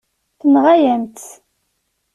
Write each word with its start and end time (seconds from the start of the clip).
Tenɣa-yam-tt. 0.39 1.27